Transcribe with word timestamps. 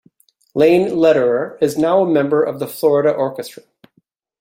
Lane 0.55 0.95
Lederer 0.97 1.59
is 1.61 1.77
now 1.77 2.01
a 2.01 2.09
member 2.09 2.43
of 2.43 2.57
the 2.57 2.65
Florida 2.65 3.11
Orchestra. 3.13 3.61